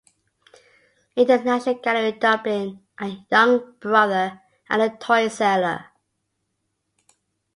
[1.15, 5.85] In the National Gallery, Dublin, are "Young Brother" and "The Toy Seller".